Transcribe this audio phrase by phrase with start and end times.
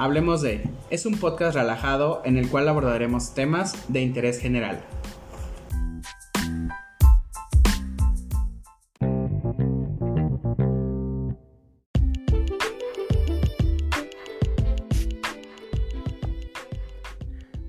[0.00, 4.80] Hablemos de es un podcast relajado en el cual abordaremos temas de interés general.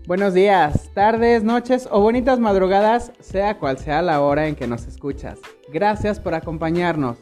[0.08, 4.88] Buenos días, tardes, noches o bonitas madrugadas, sea cual sea la hora en que nos
[4.88, 5.38] escuchas.
[5.74, 7.18] Gracias por acompañarnos.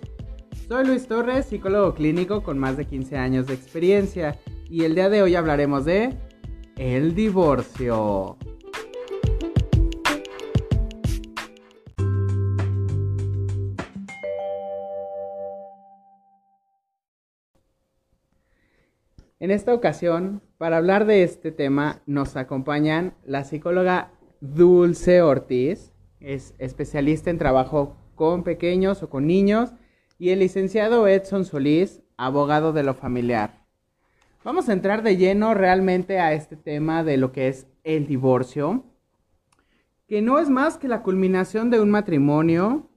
[0.67, 4.37] Soy Luis Torres, psicólogo clínico con más de 15 años de experiencia
[4.69, 6.15] y el día de hoy hablaremos de
[6.77, 8.37] el divorcio.
[19.41, 24.11] En esta ocasión, para hablar de este tema, nos acompañan la psicóloga
[24.41, 29.71] Dulce Ortiz, es especialista en trabajo con pequeños o con niños,
[30.19, 33.58] y el licenciado Edson Solís, abogado de lo familiar.
[34.41, 38.85] Vamos a entrar de lleno realmente a este tema de lo que es el divorcio,
[40.07, 42.87] que no es más que la culminación de un matrimonio,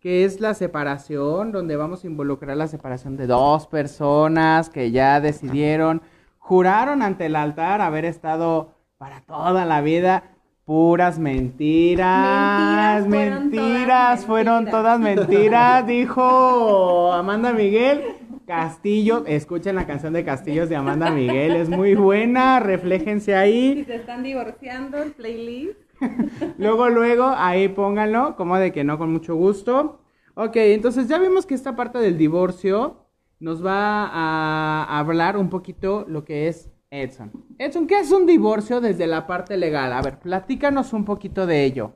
[0.00, 5.20] que es la separación, donde vamos a involucrar la separación de dos personas que ya
[5.20, 6.02] decidieron,
[6.38, 10.32] juraron ante el altar haber estado para toda la vida
[10.64, 15.84] Puras mentiras, mentiras, fueron, todas, mentiras.
[15.88, 18.21] dijo Amanda Miguel.
[18.52, 23.76] Castillo, escuchen la canción de Castillos de Amanda Miguel, es muy buena, refléjense ahí.
[23.76, 25.78] Si se están divorciando, el playlist.
[26.58, 30.02] luego, luego, ahí pónganlo, como de que no, con mucho gusto.
[30.34, 33.06] Ok, entonces ya vimos que esta parte del divorcio
[33.40, 37.32] nos va a hablar un poquito lo que es Edson.
[37.56, 39.94] Edson, ¿qué es un divorcio desde la parte legal?
[39.94, 41.94] A ver, platícanos un poquito de ello.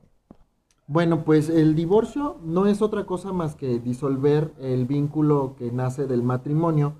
[0.89, 6.07] Bueno, pues el divorcio no es otra cosa más que disolver el vínculo que nace
[6.07, 6.95] del matrimonio,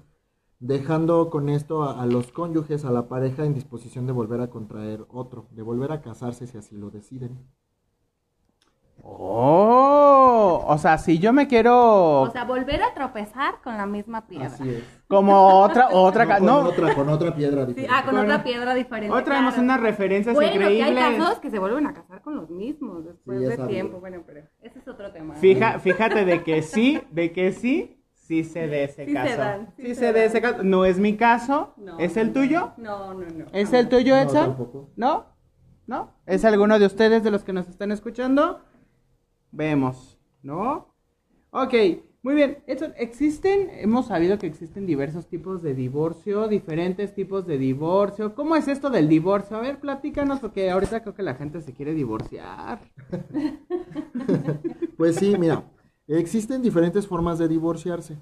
[0.59, 5.05] dejando con esto a, los cónyuges, a la pareja en disposición de volver a contraer
[5.09, 7.47] otro, de volver a casarse si así lo deciden.
[9.03, 12.21] Oh, o sea, si yo me quiero...
[12.21, 14.47] O sea, volver a tropezar con la misma piedra.
[14.47, 14.83] Así es.
[15.07, 17.93] Como otra, otra, no, con otra, con otra piedra diferente.
[17.93, 19.15] ah, con otra piedra diferente.
[19.15, 20.93] Otra vez unas referencias bueno, increíbles.
[20.93, 23.99] Que hay casos que se vuelven a casar con los mismos después de tiempo.
[23.99, 25.35] Bueno, pero ese es otro tema.
[25.35, 29.29] Fija, fíjate de que sí, de que sí, sí se de ese caso.
[29.29, 30.63] Se dan, sí, se, de ese caso.
[30.63, 31.73] No es mi caso.
[31.77, 32.73] No, ¿Es el tuyo?
[32.77, 33.45] No, no, no.
[33.53, 34.89] ¿Es el tuyo, Edson?
[34.95, 35.37] No,
[35.87, 36.13] ¿No?
[36.25, 38.59] ¿Es alguno de ustedes de los que nos están escuchando?
[39.51, 40.93] Vemos, ¿no?
[41.51, 41.73] Ok,
[42.23, 42.57] muy bien.
[42.97, 48.35] existen, hemos sabido que existen diversos tipos de divorcio, diferentes tipos de divorcio.
[48.35, 49.55] ¿Cómo es esto del divorcio?
[49.55, 52.81] A ver, platícanos, porque ahorita creo que la gente se quiere divorciar.
[54.97, 55.63] pues sí, mira,
[56.07, 58.17] existen diferentes formas de divorciarse.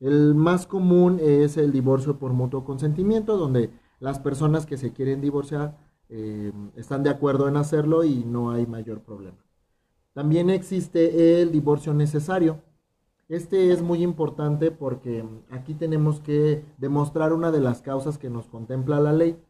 [0.00, 5.20] El más común es el divorcio por mutuo consentimiento, donde las personas que se quieren
[5.20, 5.76] divorciar
[6.08, 9.36] eh, están de acuerdo en hacerlo y no hay mayor problema.
[10.12, 12.62] También existe el divorcio necesario.
[13.28, 18.48] Este es muy importante porque aquí tenemos que demostrar una de las causas que nos
[18.48, 19.40] contempla la ley.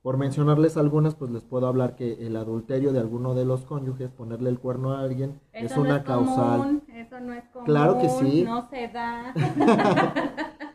[0.00, 4.10] Por mencionarles algunas, pues les puedo hablar que el adulterio de alguno de los cónyuges,
[4.10, 6.82] ponerle el cuerno a alguien, es una causal.
[6.88, 7.66] eso no es común.
[7.66, 8.44] Claro que sí.
[8.44, 9.34] No se da.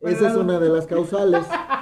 [0.00, 1.46] Esa es una de las causales.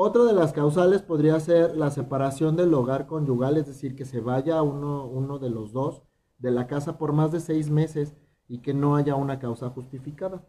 [0.00, 4.20] Otra de las causales podría ser la separación del hogar conyugal, es decir, que se
[4.20, 6.04] vaya uno, uno de los dos
[6.38, 8.14] de la casa por más de seis meses
[8.46, 10.44] y que no haya una causa justificada.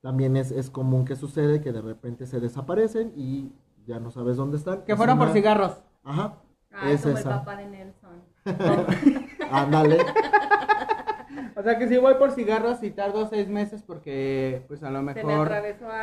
[0.00, 3.52] También es, común que sucede que de repente se desaparecen y
[3.84, 4.82] ya no sabes dónde están.
[4.86, 5.82] Que fueron por cigarros.
[6.02, 6.38] Ajá.
[6.72, 8.22] Ah, es como el papá de Nelson.
[9.52, 9.98] Ándale.
[11.54, 15.02] o sea que si voy por cigarros y tardo seis meses porque pues a lo
[15.02, 15.52] mejor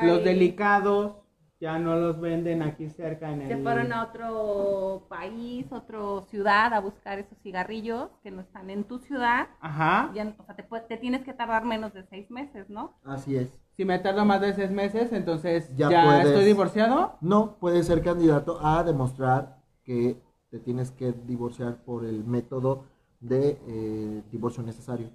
[0.03, 1.24] los delicados
[1.65, 3.47] ya no los venden aquí cerca en el...
[3.47, 5.97] Se fueron a otro país, otra
[6.29, 9.47] ciudad a buscar esos cigarrillos que no están en tu ciudad.
[9.61, 10.11] Ajá.
[10.11, 10.55] o sea,
[10.87, 12.93] te, tienes que tardar menos de seis meses, ¿no?
[13.03, 13.49] Así es.
[13.75, 17.17] Si me tardo más de seis meses, entonces ya, estoy divorciado.
[17.19, 22.85] No, puedes ser candidato a demostrar que te tienes que divorciar por el método
[23.21, 25.09] de eh, divorcio necesario.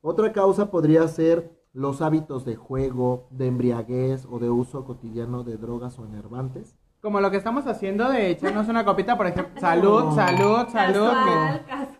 [0.00, 5.58] Otra causa podría ser los hábitos de juego, de embriaguez o de uso cotidiano de
[5.58, 6.74] drogas o enervantes.
[7.02, 9.52] Como lo que estamos haciendo de echarnos una copita, por ejemplo.
[9.60, 11.12] Salud, salud, salud.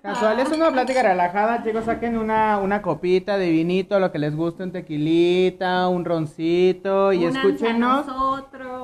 [0.01, 1.85] Casual, es una plática relajada, chicos.
[1.85, 7.13] Saquen una, una copita de vinito, lo que les guste, un tequilita, un roncito.
[7.13, 8.07] Y escúchenos.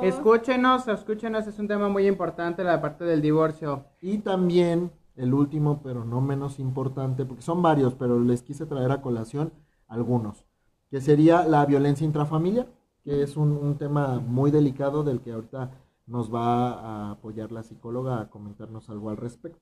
[0.03, 1.47] Escúchenos, escúchenos.
[1.47, 3.87] Es un tema muy importante, la parte del divorcio.
[4.03, 8.93] Y también, el último, pero no menos importante, porque son varios, pero les quise traer
[8.93, 9.55] a colación
[9.89, 10.45] algunos
[10.93, 12.69] que sería la violencia intrafamiliar.
[13.03, 15.73] que es un, un tema muy delicado del que ahorita
[16.07, 19.59] nos va a apoyar la psicóloga a comentarnos algo al respecto.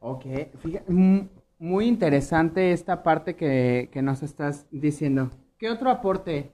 [0.00, 0.24] Ok,
[0.58, 1.28] fíjate, mm,
[1.60, 5.30] muy interesante esta parte que, que nos estás diciendo.
[5.58, 6.50] ¿Qué otro aporte?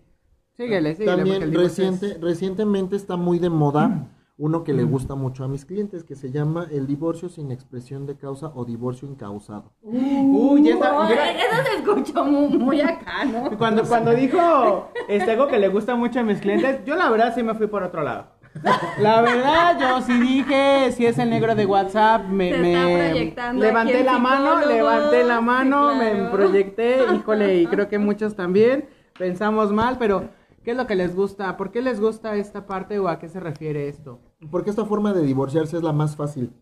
[0.56, 1.16] Síguele, síguele.
[1.16, 4.08] También divorcio es- reciente, recientemente está muy de moda
[4.44, 8.06] uno que le gusta mucho a mis clientes, que se llama el divorcio sin expresión
[8.06, 9.70] de causa o divorcio incausado.
[9.82, 11.30] Uy, está- Uy, mira.
[11.30, 13.50] Eso se escuchó muy, muy acá, ¿no?
[13.58, 17.32] Cuando, cuando dijo este algo que le gusta mucho a mis clientes, yo la verdad
[17.36, 18.26] sí me fui por otro lado.
[18.98, 24.18] La verdad, yo sí dije, si es el negro de WhatsApp, me, me- levanté la
[24.18, 29.96] mano, levanté la Sí, mano, me proyecté, híjole, y creo que muchos también pensamos mal,
[29.98, 30.28] pero
[30.64, 31.56] ¿qué es lo que les gusta?
[31.56, 34.18] ¿Por qué les gusta esta parte o a qué se refiere esto?
[34.50, 36.52] Porque esta forma de divorciarse es la más fácil.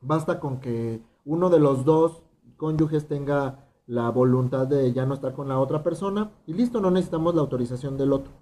[0.00, 2.22] Basta con que uno de los dos
[2.56, 6.90] cónyuges tenga la voluntad de ya no estar con la otra persona y listo, no
[6.90, 8.32] necesitamos la autorización del otro.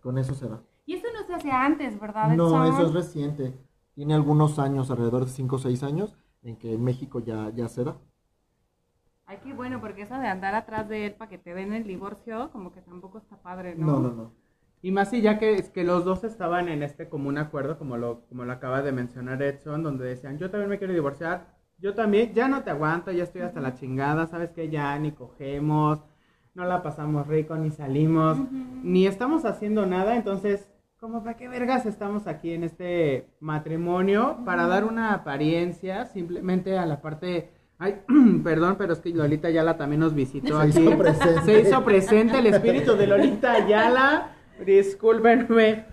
[0.00, 0.60] Con eso se da.
[0.84, 2.34] Y eso no se hace antes, ¿verdad?
[2.36, 2.66] No, Edson?
[2.66, 3.54] eso es reciente.
[3.94, 7.68] Tiene algunos años, alrededor de 5 o 6 años, en que en México ya, ya
[7.68, 7.96] se da.
[9.26, 11.84] Ay, qué bueno, porque eso de andar atrás de él para que te den el
[11.84, 13.86] divorcio, como que tampoco está padre, ¿no?
[13.86, 14.32] No, no, no.
[14.82, 18.26] Y más si ya que, que los dos estaban en este común acuerdo, como lo,
[18.28, 21.46] como lo acaba de mencionar Edson, donde decían, yo también me quiero divorciar,
[21.78, 25.12] yo también, ya no te aguanto, ya estoy hasta la chingada, sabes que ya ni
[25.12, 26.00] cogemos,
[26.54, 28.38] no la pasamos rico, ni salimos,
[28.82, 30.68] ni estamos haciendo nada, entonces,
[30.98, 34.38] como para qué vergas estamos aquí en este matrimonio?
[34.44, 37.50] Para dar una apariencia simplemente a la parte...
[37.78, 38.00] Ay,
[38.44, 40.80] perdón, pero es que Lolita Ayala también nos visitó Se aquí.
[40.80, 41.40] hizo presente.
[41.44, 44.36] Se hizo presente el espíritu de Lolita Ayala.
[44.58, 45.86] Discúlpenme.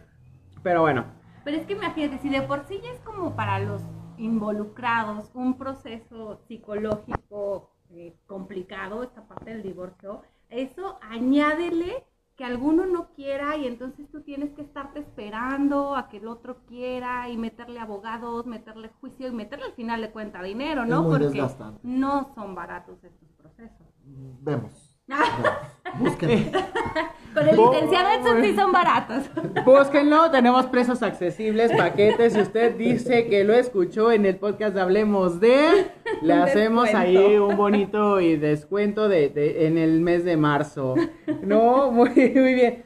[0.64, 1.06] Pero bueno.
[1.44, 3.82] Pero es que imagínate, si de por sí ya es como para los
[4.18, 12.04] involucrados un proceso psicológico eh, complicado, esta parte del divorcio, eso añádele
[12.36, 16.60] que alguno no quiera y entonces tú tienes que estarte esperando a que el otro
[16.68, 21.00] quiera y meterle abogados, meterle juicio y meterle al final de cuenta dinero, ¿no?
[21.00, 21.80] Es muy Porque desgastante.
[21.84, 23.88] no son baratos estos procesos.
[24.06, 24.98] Vemos.
[25.08, 25.60] Vemos.
[26.00, 26.52] Busquen.
[27.34, 29.24] Con el Bo- licenciado Edson sí son baratos.
[29.66, 32.34] Búsquenlo, tenemos precios accesibles, paquetes.
[32.34, 35.92] Si usted dice que lo escuchó en el podcast de Hablemos de,
[36.22, 37.20] le hacemos descuento.
[37.28, 40.96] ahí un bonito y descuento de, de- en el mes de marzo.
[41.44, 42.84] No, muy, muy bien.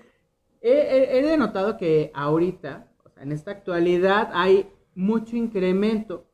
[0.61, 6.27] He, he- he denotado que ahorita, o sea, en esta actualidad, hay mucho incremento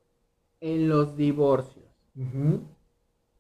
[0.62, 1.86] en los divorcios.
[2.16, 2.62] Ujú.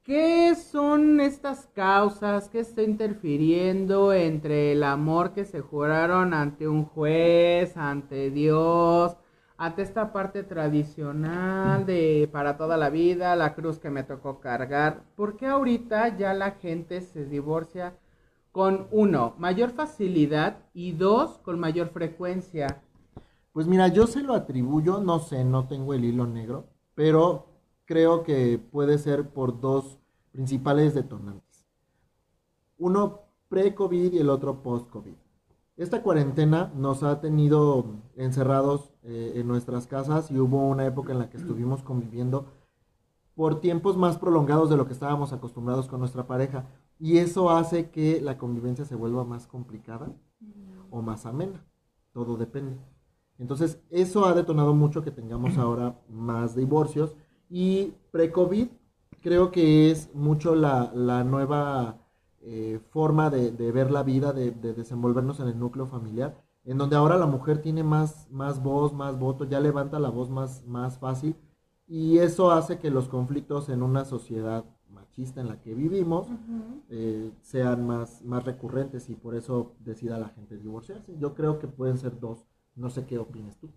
[0.09, 2.49] ¿Qué son estas causas?
[2.49, 9.15] ¿Qué está interfiriendo entre el amor que se juraron ante un juez, ante Dios,
[9.55, 15.03] ante esta parte tradicional de para toda la vida, la cruz que me tocó cargar?
[15.15, 17.95] ¿Por qué ahorita ya la gente se divorcia
[18.51, 22.81] con uno, mayor facilidad y dos, con mayor frecuencia?
[23.51, 26.65] Pues mira, yo se lo atribuyo, no sé, no tengo el hilo negro,
[26.95, 27.45] pero
[27.89, 29.98] creo que puede ser por dos
[30.31, 31.65] principales detonantes.
[32.77, 35.15] Uno pre-COVID y el otro post-COVID.
[35.77, 37.85] Esta cuarentena nos ha tenido
[38.15, 42.47] encerrados eh, en nuestras casas y hubo una época en la que estuvimos conviviendo
[43.33, 46.65] por tiempos más prolongados de lo que estábamos acostumbrados con nuestra pareja.
[46.99, 50.11] Y eso hace que la convivencia se vuelva más complicada
[50.89, 51.65] o más amena.
[52.11, 52.77] Todo depende.
[53.37, 57.15] Entonces, eso ha detonado mucho que tengamos ahora más divorcios.
[57.49, 58.67] Y pre-COVID,
[59.21, 61.99] creo que es mucho la, la nueva
[62.41, 66.77] eh, forma de, de ver la vida, de, de desenvolvernos en el núcleo familiar, en
[66.77, 70.65] donde ahora la mujer tiene más, más voz, más voto, ya levanta la voz más,
[70.65, 71.35] más fácil.
[71.87, 76.27] Y eso hace que los conflictos en una sociedad machista en la que vivimos
[76.89, 81.17] eh, sean más, más recurrentes y por eso decida la gente divorciarse.
[81.17, 82.45] Yo creo que pueden ser dos.
[82.75, 83.69] No sé qué opinas tú.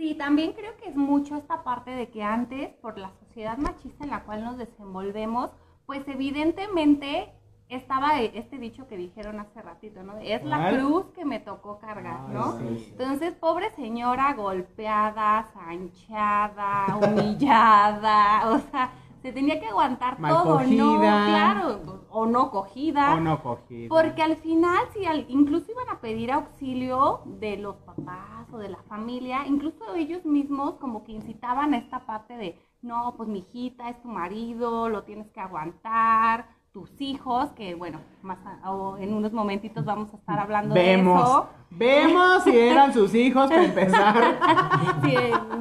[0.00, 4.02] Sí, también creo que es mucho esta parte de que antes, por la sociedad machista
[4.02, 5.50] en la cual nos desenvolvemos,
[5.84, 7.30] pues evidentemente
[7.68, 10.16] estaba e- este dicho que dijeron hace ratito, ¿no?
[10.16, 12.52] Es la cruz que me tocó cargar, Ay, ¿no?
[12.52, 12.88] sí, sí.
[12.92, 18.92] Entonces, pobre señora golpeada, sanchada, humillada, o sea,
[19.22, 20.58] se tenía que aguantar Mal todo, ¿no?
[20.58, 21.26] cogida.
[21.26, 23.14] Claro, o no cogida.
[23.14, 23.88] O no cogida.
[23.88, 28.68] Porque al final, si al- incluso iban a pedir auxilio de los papás o de
[28.68, 33.40] la familia, incluso ellos mismos como que incitaban a esta parte de, no, pues mi
[33.40, 38.96] hijita es tu marido, lo tienes que aguantar, tus hijos, que bueno, más a- o
[38.96, 41.20] en unos momentitos vamos a estar hablando de Vemos.
[41.22, 41.48] eso.
[41.70, 44.38] Vemos si eran sus hijos para empezar.
[45.02, 45.14] Sí,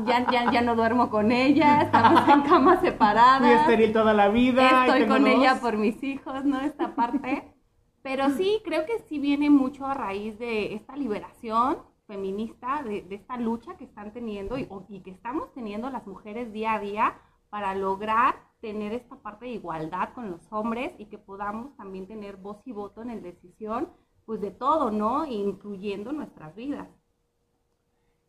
[0.05, 3.61] ya, ya, ya no duermo con ella, estamos en camas Fui separadas.
[3.61, 4.85] estéril toda la vida.
[4.85, 6.59] Estoy con ella por mis hijos, ¿no?
[6.61, 7.53] Esta parte.
[8.01, 13.15] Pero sí, creo que sí viene mucho a raíz de esta liberación feminista, de, de
[13.15, 17.13] esta lucha que están teniendo y, y que estamos teniendo las mujeres día a día
[17.49, 22.37] para lograr tener esta parte de igualdad con los hombres y que podamos también tener
[22.37, 23.89] voz y voto en la decisión,
[24.25, 25.25] pues de todo, ¿no?
[25.25, 26.87] Incluyendo nuestras vidas.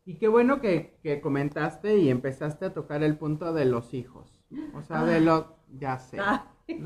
[0.05, 4.41] Y qué bueno que, que comentaste y empezaste a tocar el punto de los hijos.
[4.73, 5.45] O sea, de los...
[5.73, 6.17] Ya sé.
[6.17, 6.23] ¿no?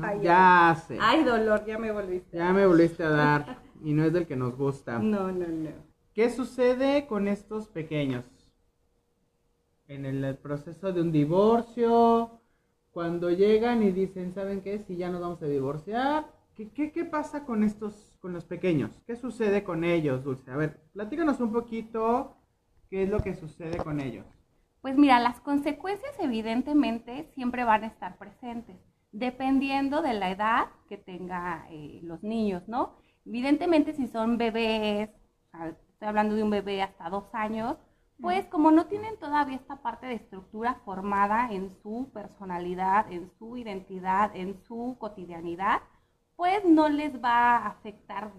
[0.02, 0.98] ay, Ya sé.
[1.00, 2.36] Ay, dolor, ya me volviste.
[2.36, 3.66] Ya me volviste a dar.
[3.84, 4.98] Y no es del que nos gusta.
[4.98, 5.70] No, no, no.
[6.14, 8.24] ¿Qué sucede con estos pequeños?
[9.86, 12.35] En el proceso de un divorcio,
[12.96, 14.78] cuando llegan y dicen, ¿saben qué?
[14.78, 18.90] Si ya nos vamos a divorciar, ¿qué, qué, qué pasa con estos, con los pequeños?
[19.06, 20.50] ¿Qué sucede con ellos, Dulce?
[20.50, 22.38] A ver, platícanos un poquito
[22.88, 24.24] qué es lo que sucede con ellos.
[24.80, 28.78] Pues mira, las consecuencias evidentemente siempre van a estar presentes,
[29.12, 32.96] dependiendo de la edad que tenga eh, los niños, ¿no?
[33.26, 35.10] Evidentemente si son bebés,
[35.52, 37.76] estoy hablando de un bebé hasta dos años,
[38.20, 43.56] pues como no tienen todavía esta parte de estructura formada en su personalidad, en su
[43.56, 45.82] identidad, en su cotidianidad,
[46.36, 48.32] pues no les va a afectar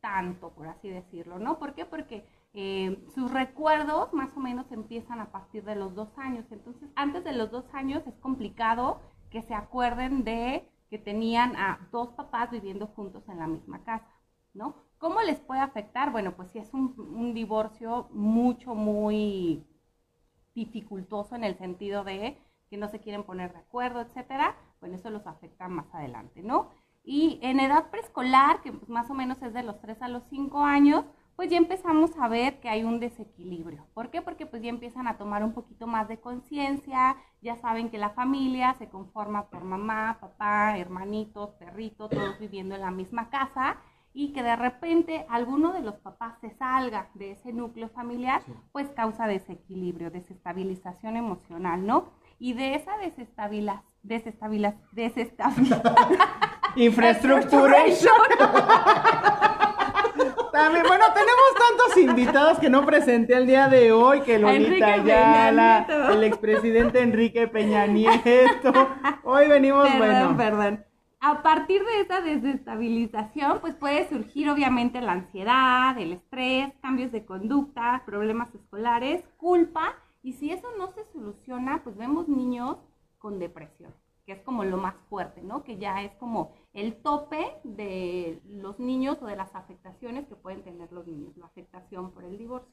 [0.00, 1.58] tanto, por así decirlo, ¿no?
[1.58, 1.86] ¿Por qué?
[1.86, 6.44] Porque eh, sus recuerdos más o menos empiezan a partir de los dos años.
[6.50, 9.00] Entonces, antes de los dos años es complicado
[9.30, 14.06] que se acuerden de que tenían a dos papás viviendo juntos en la misma casa,
[14.52, 14.74] ¿no?
[15.02, 16.12] ¿Cómo les puede afectar?
[16.12, 19.66] Bueno, pues si es un, divorcio mucho, muy
[20.54, 22.38] dificultoso en el sentido de
[22.70, 26.70] que no se quieren poner de acuerdo, etcétera, bueno, eso los afecta más adelante, ¿no?
[27.02, 30.22] Y en edad preescolar, que pues más o menos es de los 3 a los
[30.30, 31.04] 5 años,
[31.34, 33.84] pues ya empezamos a ver que hay un desequilibrio.
[33.94, 34.22] ¿Por qué?
[34.22, 38.10] Porque pues ya empiezan a tomar un poquito más de conciencia, ya saben que la
[38.10, 43.80] familia se conforma por mamá, papá, hermanitos, perritos, todos viviendo en la misma casa
[44.14, 48.42] y que de repente alguno de los papás se salga de ese núcleo familiar,
[48.72, 52.10] pues causa desequilibrio, desestabilización emocional, ¿no?
[52.38, 55.82] Y de esa desestabilización, desestabilización, desestabilización,
[56.76, 57.76] Infraestructura.
[60.52, 64.84] También, bueno, tenemos tantos invitados que no presenté el día de hoy, que Lolita Enrique
[64.84, 68.72] Ayala, el expresidente Enrique Peña Nieto.
[69.24, 70.36] Hoy venimos, perdón, bueno.
[70.36, 70.84] perdón.
[71.24, 77.24] A partir de esa desestabilización, pues puede surgir obviamente la ansiedad, el estrés, cambios de
[77.24, 82.76] conducta, problemas escolares, culpa, y si eso no se soluciona, pues vemos niños
[83.18, 83.94] con depresión,
[84.26, 85.62] que es como lo más fuerte, ¿no?
[85.62, 90.64] Que ya es como el tope de los niños o de las afectaciones que pueden
[90.64, 92.72] tener los niños, la afectación por el divorcio.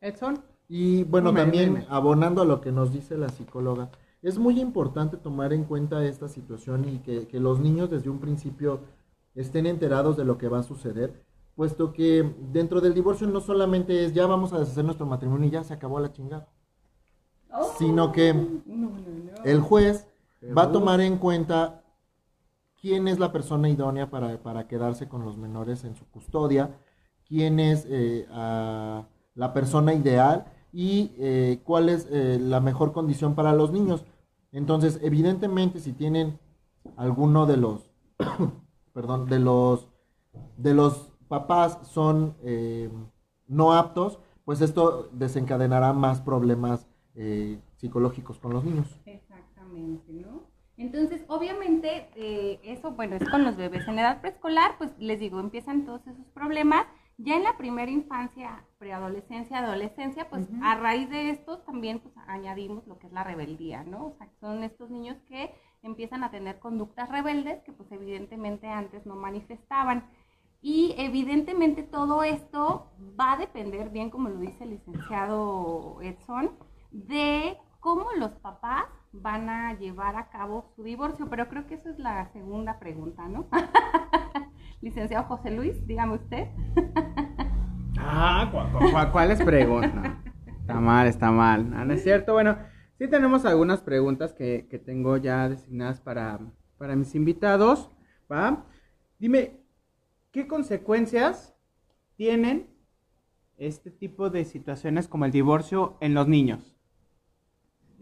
[0.00, 0.44] Edson.
[0.68, 1.86] Y bueno, Dime, también dime.
[1.88, 3.90] abonando a lo que nos dice la psicóloga,
[4.24, 8.18] es muy importante tomar en cuenta esta situación y que, que los niños desde un
[8.18, 8.80] principio
[9.34, 11.22] estén enterados de lo que va a suceder,
[11.54, 15.50] puesto que dentro del divorcio no solamente es ya vamos a deshacer nuestro matrimonio y
[15.50, 16.48] ya se acabó la chingada,
[17.78, 18.34] sino que
[19.44, 20.08] el juez
[20.56, 21.84] va a tomar en cuenta
[22.80, 26.78] quién es la persona idónea para, para quedarse con los menores en su custodia,
[27.28, 33.34] quién es eh, a la persona ideal y eh, cuál es eh, la mejor condición
[33.34, 34.04] para los niños.
[34.54, 36.38] Entonces, evidentemente, si tienen
[36.96, 37.90] alguno de los,
[38.94, 39.88] perdón, de los,
[40.56, 42.88] de los papás son eh,
[43.48, 48.86] no aptos, pues esto desencadenará más problemas eh, psicológicos con los niños.
[49.06, 50.44] Exactamente, ¿no?
[50.76, 53.88] Entonces, obviamente, eh, eso, bueno, es con los bebés.
[53.88, 56.86] En edad preescolar, pues les digo, empiezan todos esos problemas.
[57.16, 60.64] Ya en la primera infancia, preadolescencia, adolescencia, pues Ujú.
[60.64, 64.06] a raíz de estos también pues añadimos lo que es la rebeldía, ¿no?
[64.06, 69.06] O sea, son estos niños que empiezan a tener conductas rebeldes que pues evidentemente antes
[69.06, 70.10] no manifestaban.
[70.60, 72.90] Y evidentemente todo esto
[73.20, 76.52] va a depender, bien como lo dice el licenciado Edson,
[76.90, 81.28] de cómo los papás van a llevar a cabo su divorcio.
[81.28, 83.46] Pero creo que esa es la segunda pregunta, ¿no?
[84.84, 86.48] licenciado José Luis, dígame usted.
[87.98, 89.94] Ah, ¿cu- cu- cu- ¿cuáles preguntas?
[90.46, 91.72] No, está mal, está mal.
[91.74, 92.34] Ah, ¿No es cierto?
[92.34, 92.58] Bueno,
[92.98, 96.38] sí tenemos algunas preguntas que, que tengo ya designadas para,
[96.76, 97.90] para mis invitados,
[98.30, 98.66] ¿va?
[99.18, 99.60] Dime,
[100.32, 101.56] ¿qué consecuencias
[102.16, 102.68] tienen
[103.56, 106.73] este tipo de situaciones como el divorcio en los niños?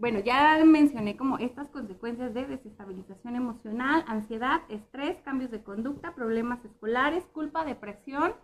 [0.03, 6.65] Bueno, ya mencioné como estas consecuencias de desestabilización emocional, ansiedad, estrés, cambios de conducta, problemas
[6.65, 8.35] escolares, culpa, depresión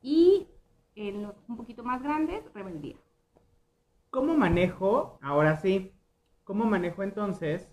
[0.00, 0.46] y
[0.94, 2.94] en los un poquito más grandes, rebeldía.
[4.10, 5.92] ¿Cómo manejo, ahora sí,
[6.44, 7.68] cómo manejo entonces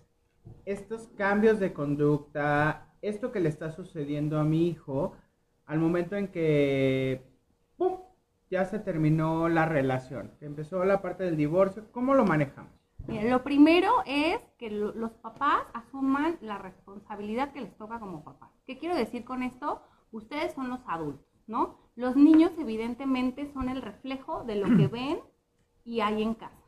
[0.64, 5.12] estos cambios de conducta, esto que le está sucediendo a mi hijo
[5.66, 7.24] al momento en que
[8.50, 12.75] ya se terminó la relación, empezó la parte del divorcio, ¿cómo lo manejamos?
[13.08, 18.50] Lo primero es que los papás asuman la responsabilidad que les toca como papás.
[18.66, 19.82] ¿Qué quiero decir con esto?
[20.12, 21.78] Ustedes son los adultos, ¿no?
[21.94, 25.20] Los niños evidentemente son el reflejo de lo que ven
[25.84, 26.62] y hay en casa.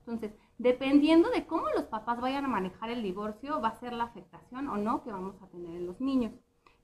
[0.00, 4.04] Entonces, dependiendo de cómo los papás vayan a manejar el divorcio, va a ser la
[4.04, 6.32] afectación o no que vamos a tener en los niños.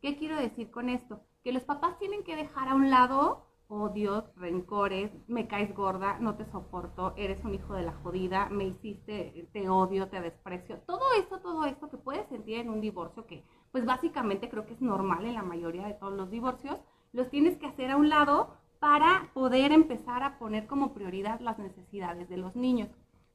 [0.01, 1.23] ¿Qué quiero decir con esto?
[1.43, 6.37] Que los papás tienen que dejar a un lado odios, rencores, me caes gorda, no
[6.37, 10.79] te soporto, eres un hijo de la jodida, me hiciste, te odio, te desprecio.
[10.87, 14.75] Todo eso, todo esto que puedes sentir en un divorcio, que pues básicamente creo que
[14.75, 16.79] es normal en la mayoría de todos los divorcios,
[17.13, 21.59] los tienes que hacer a un lado para poder empezar a poner como prioridad las
[21.59, 22.91] necesidades de los niños.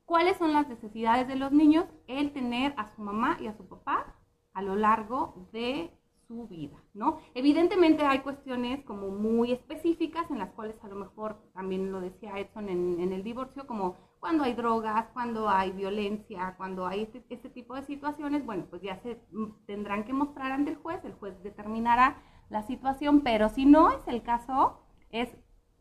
[0.05, 1.85] ¿Cuáles son las necesidades de los niños?
[2.07, 4.15] El tener a su mamá y a su papá
[4.53, 5.91] a lo largo de
[6.29, 7.17] su vida, ¿no?
[7.33, 12.37] Evidentemente hay cuestiones como muy específicas en las cuales a lo mejor, también lo decía
[12.37, 17.49] Edson en, el divorcio, como cuando hay drogas, cuando hay violencia, cuando hay este, este,
[17.49, 19.19] tipo de situaciones, bueno, pues ya se
[19.65, 24.07] tendrán que mostrar ante el juez, el juez determinará la situación, pero si no es
[24.07, 25.35] el caso, es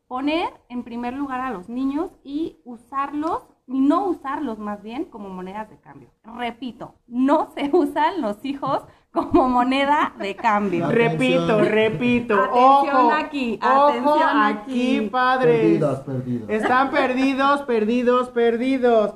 [0.06, 5.28] poner en primer lugar a los niños y usarlos y no usarlos más bien como
[5.28, 6.08] monedas de cambio.
[6.24, 8.80] Repito, no se usan los hijos
[9.12, 10.90] como moneda de cambio.
[10.90, 12.34] Repito, repito.
[12.34, 15.60] Atención aquí, atención aquí, padres.
[15.60, 16.50] Perdidos, perdidos.
[16.50, 19.14] Están perdidos, perdidos, perdidos.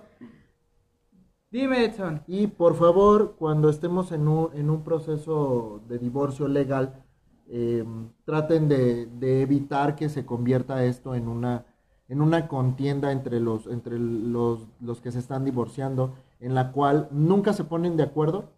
[1.51, 2.23] Dime, Edson.
[2.27, 7.05] Y por favor, cuando estemos en un, en un proceso de divorcio legal,
[7.49, 7.85] eh,
[8.25, 11.67] traten de, de, evitar que se convierta esto en una,
[12.13, 17.09] en una contienda entre, los, entre los, los que se están divorciando, en la cual
[17.11, 18.51] nunca se ponen de acuerdo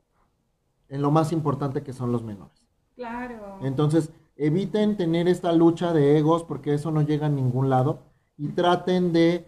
[0.89, 2.67] en lo más importante que son los menores.
[2.97, 3.61] Claro.
[3.63, 8.01] Entonces, eviten tener esta lucha de egos porque eso no llega a ningún lado
[8.37, 9.47] y traten de,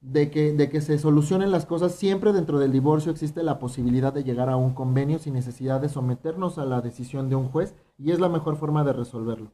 [0.00, 1.94] de, que, de que se solucionen las cosas.
[1.94, 5.88] Siempre dentro del divorcio existe la posibilidad de llegar a un convenio sin necesidad de
[5.88, 9.52] someternos a la decisión de un juez y es la mejor forma de resolverlo.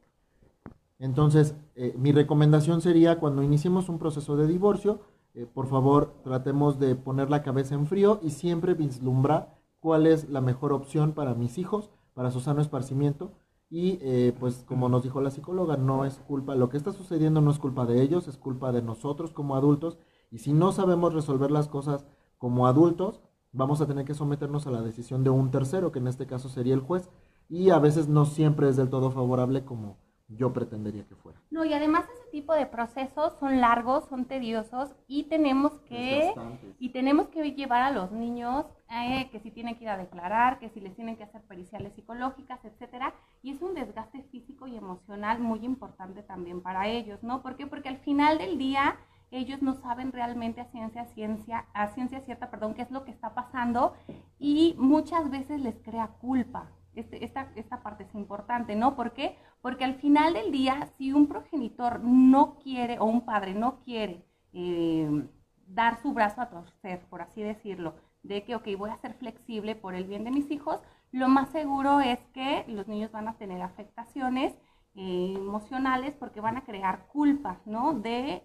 [1.02, 5.00] Entonces, eh, mi recomendación sería cuando iniciemos un proceso de divorcio,
[5.34, 10.30] eh, por favor, tratemos de poner la cabeza en frío y siempre vislumbrar cuál es
[10.30, 13.32] la mejor opción para mis hijos, para su sano esparcimiento.
[13.68, 17.40] Y eh, pues como nos dijo la psicóloga, no es culpa, lo que está sucediendo
[17.40, 19.98] no es culpa de ellos, es culpa de nosotros como adultos.
[20.30, 22.06] Y si no sabemos resolver las cosas
[22.38, 26.06] como adultos, vamos a tener que someternos a la decisión de un tercero, que en
[26.06, 27.10] este caso sería el juez.
[27.48, 29.96] Y a veces no siempre es del todo favorable como
[30.36, 31.38] yo pretendería que fuera.
[31.50, 36.34] No, y además ese tipo de procesos son largos, son tediosos y tenemos que
[36.78, 40.58] y tenemos que llevar a los niños eh, que si tienen que ir a declarar,
[40.58, 44.76] que si les tienen que hacer periciales psicológicas, etcétera, y es un desgaste físico y
[44.76, 47.42] emocional muy importante también para ellos, ¿no?
[47.42, 47.66] ¿Por qué?
[47.66, 48.96] Porque al final del día
[49.30, 53.10] ellos no saben realmente a ciencia ciencia a ciencia cierta, perdón, qué es lo que
[53.10, 53.94] está pasando
[54.38, 58.96] y muchas veces les crea culpa, este, esta, esta parte es importante, ¿no?
[58.96, 59.36] ¿Por qué?
[59.60, 64.24] Porque al final del día, si un progenitor no quiere o un padre no quiere
[64.52, 65.28] eh,
[65.66, 69.74] dar su brazo a torcer, por así decirlo, de que, ok, voy a ser flexible
[69.74, 73.36] por el bien de mis hijos, lo más seguro es que los niños van a
[73.36, 74.54] tener afectaciones
[74.94, 77.94] eh, emocionales porque van a crear culpa, ¿no?
[77.94, 78.42] De,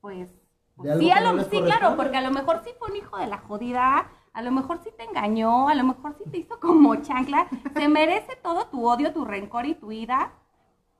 [0.00, 0.30] pues,
[0.76, 1.10] pues sí,
[1.50, 4.50] sí claro, porque a lo mejor sí fue un hijo de la jodida, a lo
[4.50, 8.66] mejor sí te engañó, a lo mejor sí te hizo como chancla, se merece todo
[8.66, 10.32] tu odio, tu rencor y tu ira,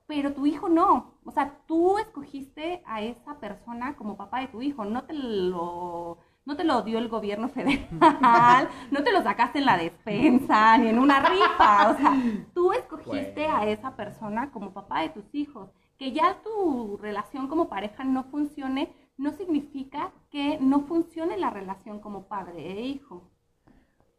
[0.07, 1.15] pero tu hijo no.
[1.23, 6.17] O sea, tú escogiste a esa persona como papá de tu hijo, no te lo
[6.43, 10.87] no te lo dio el gobierno federal, no te lo sacaste en la despensa ni
[10.87, 12.13] en una rifa, o sea,
[12.53, 15.69] tú escogiste a esa persona como papá de tus hijos.
[15.97, 18.91] Que ya tu relación como pareja no funcione,
[19.21, 23.29] no significa que no funcione la relación como padre e hijo.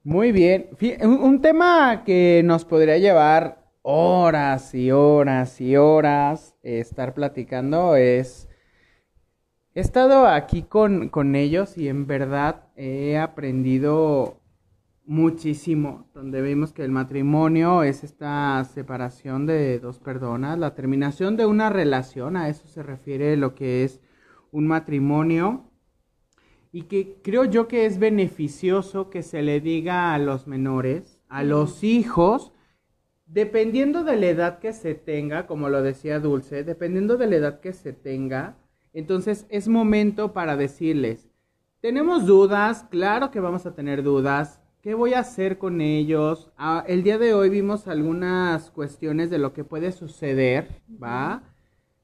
[0.04, 0.68] Muy bien.
[1.02, 8.48] Un tema que nos podría llevar horas y horas y horas estar platicando es...
[9.74, 14.36] He estado aquí con, con ellos y en verdad he aprendido
[15.04, 21.46] muchísimo, donde vemos que el matrimonio es esta separación de dos personas, la terminación de
[21.46, 24.00] una relación, a eso se refiere lo que es
[24.52, 25.64] un matrimonio
[26.70, 31.42] y que creo yo que es beneficioso que se le diga a los menores, a
[31.42, 32.52] los hijos,
[33.26, 37.60] dependiendo de la edad que se tenga, como lo decía Dulce, dependiendo de la edad
[37.60, 38.56] que se tenga,
[38.92, 41.28] entonces es momento para decirles,
[41.80, 46.50] tenemos dudas, claro que vamos a tener dudas, ¿Qué voy a hacer con ellos?
[46.56, 51.51] Ah, el día de hoy vimos algunas cuestiones de lo que puede suceder, ¿va?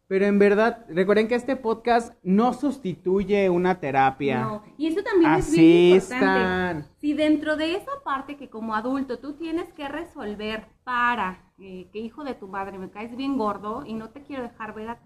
[0.08, 4.40] Pero en verdad, recuerden que este podcast no sustituye una terapia.
[4.40, 6.88] No, y eso también es bien importante.
[6.96, 11.98] Si dentro de esa parte que como adulto tú tienes que resolver para eh, que
[11.98, 14.96] hijo de tu madre me caes bien gordo y no te quiero dejar ver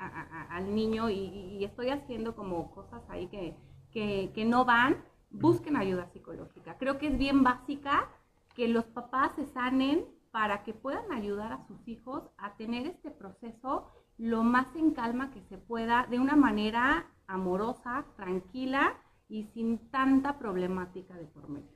[0.51, 6.77] al niño y, estoy haciendo como cosas ahí que, que no van, busquen ayuda psicológica.
[6.79, 8.09] Creo que es bien básica
[8.55, 13.11] que los papás se sanen para que puedan ayudar a sus hijos a tener este
[13.11, 13.91] proceso
[14.23, 18.95] lo más en calma que se pueda, de una manera amorosa, tranquila
[19.29, 21.73] y sin tanta problemática de por medio.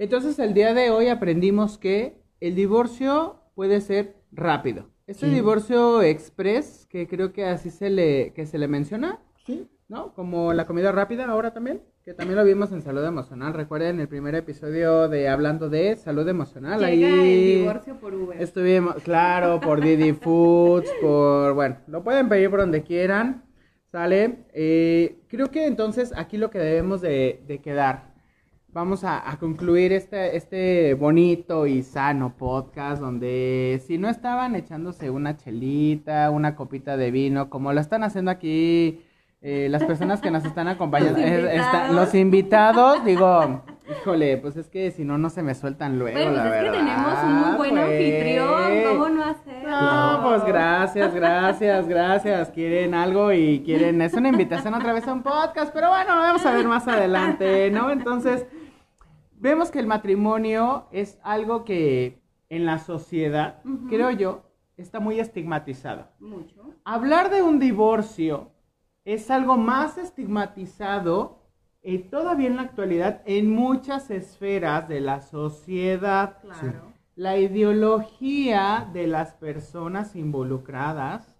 [0.00, 4.90] Entonces el día de hoy aprendimos que el divorcio puede ser rápido.
[5.06, 9.68] Este divorcio express, que creo que así se le, que se le menciona, sí.
[9.88, 10.12] ¿No?
[10.14, 13.54] Como la comida rápida ahora también, que también lo vimos en Salud Emocional.
[13.54, 16.78] Recuerden el primer episodio de Hablando de Salud Emocional.
[16.80, 18.40] Llega Ahí el divorcio por Uber.
[18.40, 23.44] Estuvimos, claro, por Didi Foods, por, bueno, lo pueden pedir por donde quieran,
[23.90, 24.44] ¿sale?
[24.52, 28.08] Eh, creo que entonces aquí lo que debemos de, de quedar
[28.70, 35.36] vamos a, concluir este, este bonito y sano podcast donde si no estaban echándose una
[35.36, 39.02] chelita, una copita de vino, como lo están haciendo aquí
[39.40, 41.20] eh, las personas que nos están acompañando,
[41.92, 43.04] los invitados.
[43.04, 46.64] digo, híjole, pues es que si no, no se me sueltan luego, bueno, pues es
[46.64, 47.82] que tenemos un muy buen pues.
[47.84, 49.70] anfitrión, ¿cómo no hacerlo?
[49.70, 52.50] No, pues gracias, gracias, gracias.
[52.50, 56.44] Quieren algo y quieren, es una invitación otra vez a un podcast, pero bueno, vamos
[56.44, 57.92] a ver más adelante, ¿no?
[57.92, 58.44] Entonces
[59.36, 66.08] vemos que el matrimonio es algo que en la sociedad, creo yo, está muy estigmatizado.
[66.18, 66.74] Mucho.
[66.84, 68.50] Hablar de un divorcio
[69.14, 71.38] es algo más estigmatizado
[71.82, 76.42] y eh, todavía en la actualidad en muchas esferas de la sociedad.
[76.42, 76.92] Claro.
[77.14, 81.34] La ideología de las personas involucradas,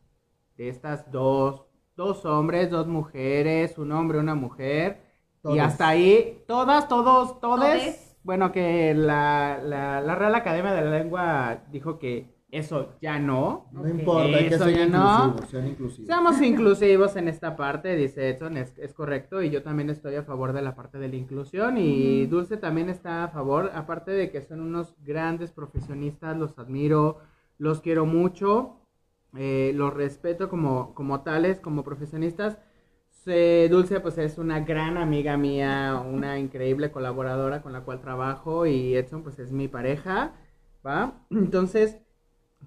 [0.57, 5.03] de estas dos, dos hombres, dos mujeres, un hombre, una mujer,
[5.45, 8.17] y hasta ahí, todas, todos, todes.
[8.23, 13.69] Bueno, que la, la, Real Academia de la Lengua dijo que eso ya no.
[13.73, 16.07] No importa, que sean inclusivos, sean inclusivos.
[16.07, 19.43] Seamos inclusivos en esta parte, dice Edson, es, es, correcto.
[19.43, 21.77] Y yo también estoy a favor de la parte de la inclusión.
[21.79, 27.19] Y Dulce también está a favor, aparte de que son unos grandes profesionistas, los admiro,
[27.59, 28.77] los quiero mucho,
[29.37, 32.59] eh, los respeto como, como tales, como profesionistas
[33.69, 38.97] Dulce pues es una gran amiga mía, una increíble colaboradora con la cual trabajo y
[38.97, 40.33] Edson pues es mi pareja,
[40.87, 41.27] ¿va?
[41.31, 41.99] Entonces,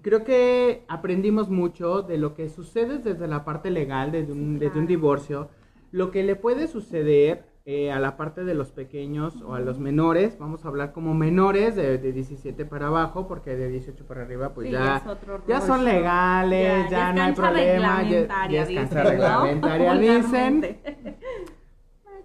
[0.00, 4.78] creo que aprendimos mucho de lo que sucede desde la parte legal, desde un, desde
[4.78, 5.48] un divorcio,
[5.90, 9.78] lo que le puede suceder eh, a la parte de los pequeños o a los
[9.78, 14.52] menores, vamos a hablar como menores de, 17 para abajo, porque de 18 para arriba
[14.52, 15.00] pues ya,
[15.46, 20.78] ya son legales, ya, no hay problema, ya, ya, es cancha reglamentaria, dicen.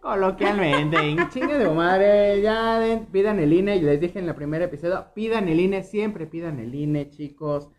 [0.02, 0.98] Coloquialmente,
[1.30, 5.60] chingue de madre, ya pidan el INE, les dije en el primer episodio, pidan el
[5.60, 7.70] INE, siempre pidan el INE, chicos,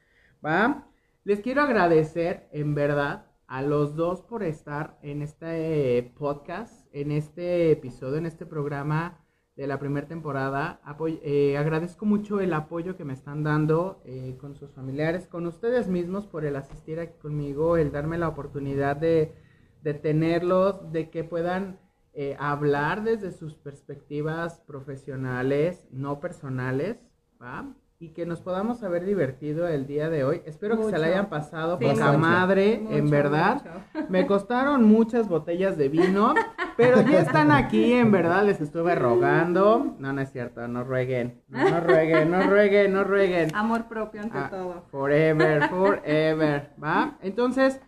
[0.44, 0.87] ¿va?
[1.24, 7.70] Les quiero agradecer, en verdad, a los dos por estar en este podcast, en este
[7.72, 9.24] episodio, en este programa
[9.57, 10.81] de la primera temporada.
[11.22, 15.88] Eh, agradezco mucho el apoyo que me están dando eh, con sus familiares, con ustedes
[15.88, 19.35] mismos por el asistir aquí conmigo, el darme la oportunidad de,
[19.83, 21.81] de tenerlos, de que puedan
[22.20, 27.07] eh, hablar desde sus perspectivas profesionales, no personales,
[27.40, 27.72] ¿va?
[28.00, 30.42] y que nos podamos haber divertido el día de hoy.
[30.44, 33.62] Espero que se la hayan pasado por la madre, en verdad.
[34.09, 36.35] Me costaron muchas botellas de vino,
[36.76, 39.96] pero ya están aquí, en verdad, les estuve rogando.
[40.00, 43.54] No, no es cierto, no rueguen, no, rueguen, no rueguen, no rueguen.
[43.54, 44.87] Amor propio ante ah, todo.
[44.90, 47.16] Forever, forever, ¿va?
[47.22, 47.81] Entonces,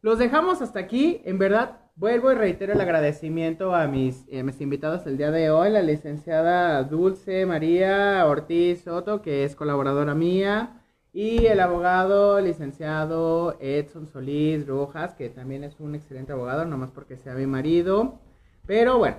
[0.00, 1.80] los dejamos hasta aquí, en verdad.
[1.98, 5.80] Vuelvo y reitero el agradecimiento a mis, eh, mis invitados el día de hoy, la
[5.80, 10.82] licenciada Dulce María Ortiz Soto, que es colaboradora mía,
[11.14, 17.16] y el abogado licenciado Edson Solís Rojas, que también es un excelente abogado, nomás porque
[17.16, 18.20] sea mi marido.
[18.66, 19.16] Pero bueno,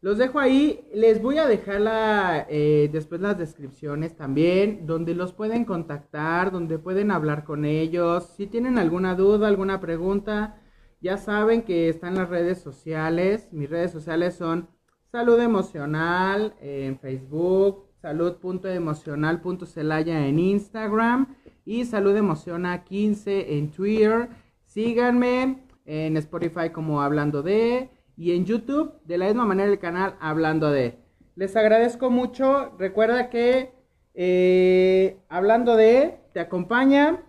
[0.00, 0.88] los dejo ahí.
[0.92, 6.76] Les voy a dejar la, eh, después las descripciones también, donde los pueden contactar, donde
[6.76, 8.24] pueden hablar con ellos.
[8.36, 10.59] Si tienen alguna duda, alguna pregunta
[11.00, 13.48] ya saben que están las redes sociales.
[13.52, 14.68] Mis redes sociales son
[15.10, 21.34] Salud Emocional en Facebook, salud.emocional.celaya en Instagram
[21.64, 24.28] y Salud Emociona 15 en Twitter.
[24.64, 30.16] Síganme en Spotify como Hablando de y en YouTube de la misma manera el canal
[30.20, 30.98] Hablando de.
[31.34, 32.72] les agradezco mucho.
[32.78, 33.72] Recuerda que
[34.14, 37.22] eh, hablando de, te acompaña,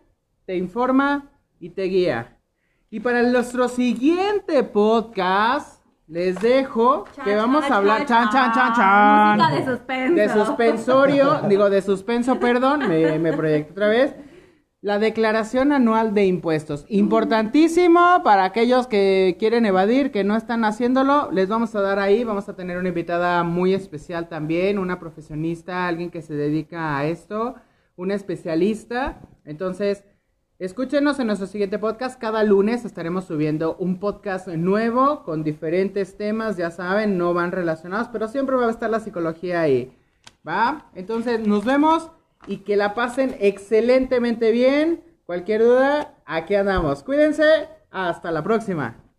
[0.46, 2.41] te informa y te guía.
[2.94, 8.06] Y para nuestro siguiente podcast, les dejo Chan, que vamos chan, a hablar.
[8.06, 9.38] Chan, chan, chan, chan.
[9.38, 10.16] Música de suspenso.
[10.16, 14.14] De suspensorio, digo de suspenso, perdón, me, me proyecto otra vez.
[14.82, 16.86] La declaración anual de impuestos.
[16.90, 21.32] Importantísimo para aquellos que quieren evadir, que no están haciéndolo.
[21.32, 25.88] Les vamos a dar ahí, vamos a tener una invitada muy especial también, una profesionista,
[25.88, 27.56] alguien que se dedica a esto,
[27.96, 29.22] una especialista.
[29.46, 30.04] Entonces,
[30.66, 32.20] escúchenos en nuestro siguiente podcast.
[32.22, 38.10] Cada lunes estaremos subiendo un podcast nuevo con diferentes temas, ya saben, no van relacionados,
[38.10, 39.98] pero siempre va a estar la psicología ahí.
[40.48, 40.92] ¿Va?
[40.94, 42.12] Entonces, nos vemos
[42.46, 45.04] y que la pasen excelentemente bien.
[45.26, 47.02] Cualquier duda, aquí andamos.
[47.02, 47.68] Cuídense.
[47.90, 49.11] Hasta la próxima.